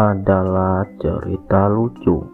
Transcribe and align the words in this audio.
adalah 0.00 0.88
cerita 0.96 1.68
lucu. 1.68 2.24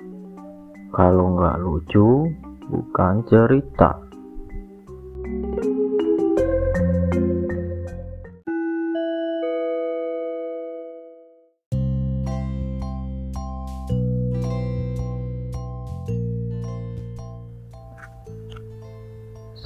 Kalau 0.94 1.34
nggak 1.34 1.58
lucu, 1.66 2.30
bukan 2.70 3.26
cerita. 3.26 3.90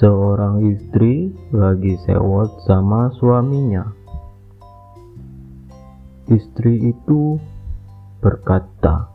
Seorang 0.01 0.65
istri 0.73 1.29
lagi 1.53 1.93
sewot 2.09 2.65
sama 2.65 3.13
suaminya. 3.21 3.85
Istri 6.25 6.89
itu 6.89 7.37
berkata, 8.21 9.09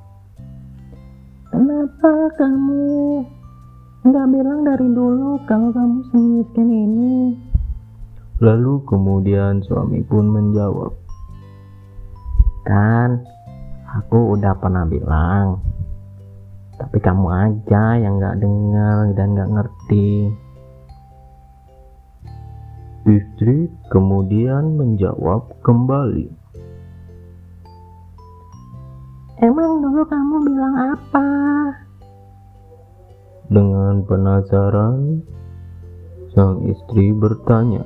Kenapa 1.55 2.13
kamu 2.37 3.23
nggak 4.03 4.27
bilang 4.35 4.61
dari 4.67 4.89
dulu 4.91 5.41
kalau 5.47 5.71
kamu 5.71 5.99
semiskin 6.11 6.69
ini? 6.69 7.15
Lalu 8.43 8.83
kemudian 8.85 9.65
suami 9.65 10.03
pun 10.05 10.29
menjawab, 10.29 10.93
Kan 12.67 13.25
aku 13.87 14.37
udah 14.37 14.53
pernah 14.59 14.85
bilang, 14.85 15.63
tapi 16.77 17.01
kamu 17.01 17.27
aja 17.31 17.97
yang 17.97 18.21
nggak 18.21 18.43
dengar 18.43 19.17
dan 19.17 19.29
nggak 19.33 19.53
ngerti. 19.55 20.35
Istri 23.07 23.71
kemudian 23.89 24.77
menjawab 24.77 25.63
kembali, 25.63 26.27
Emang 29.37 29.85
dulu 29.85 30.01
kamu 30.09 30.37
bilang 30.49 30.97
apa? 30.97 31.29
Dengan 33.53 34.01
penasaran, 34.09 35.21
sang 36.33 36.65
istri 36.65 37.13
bertanya. 37.13 37.85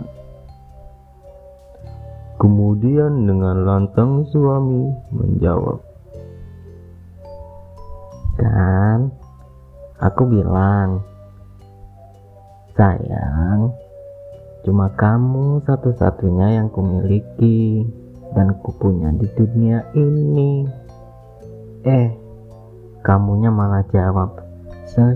Kemudian 2.38 3.26
dengan 3.26 3.66
lantang 3.66 4.30
suami 4.30 4.94
menjawab, 5.10 5.82
Kan 8.38 9.10
aku 9.98 10.22
bilang, 10.30 11.02
sayang, 12.78 13.74
cuma 14.62 14.86
kamu 14.94 15.66
satu-satunya 15.66 16.62
yang 16.62 16.70
kumiliki 16.70 17.84
dan 18.38 18.54
kupunya 18.62 19.10
di 19.18 19.26
dunia 19.34 19.82
ini. 19.98 20.79
Eh, 21.80 22.12
kamunya 23.00 23.48
malah 23.48 23.80
jawab, 23.88 24.36
so. 24.84 25.08